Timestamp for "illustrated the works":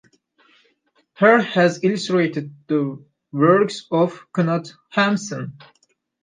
1.83-3.85